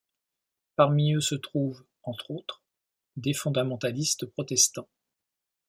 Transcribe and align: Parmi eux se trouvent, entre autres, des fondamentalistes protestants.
Parmi 0.77 1.13
eux 1.13 1.21
se 1.21 1.35
trouvent, 1.35 1.85
entre 2.01 2.31
autres, 2.31 2.63
des 3.17 3.35
fondamentalistes 3.35 4.25
protestants. 4.25 4.89